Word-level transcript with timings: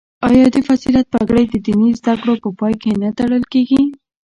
آیا 0.29 0.45
د 0.53 0.57
فضیلت 0.67 1.05
پګړۍ 1.13 1.45
د 1.49 1.55
دیني 1.65 1.89
زده 1.99 2.13
کړو 2.21 2.33
په 2.43 2.49
پای 2.59 2.73
کې 2.81 2.91
نه 3.01 3.09
تړل 3.17 3.43
کیږي؟ 3.53 3.81